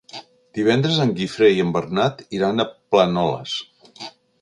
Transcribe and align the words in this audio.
Divendres 0.59 0.97
en 1.03 1.11
Guifré 1.19 1.51
i 1.57 1.63
en 1.65 1.75
Bernat 1.77 2.25
iran 2.41 2.65
a 2.65 2.69
Planoles. 2.79 3.59